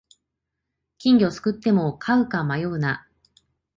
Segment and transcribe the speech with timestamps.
[0.97, 3.07] 金魚すくっても飼うか迷うな